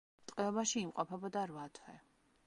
ტყვეობაში 0.29 0.79
იმყოფებოდა 0.83 1.43
რვა 1.51 1.67
თვე. 1.79 1.99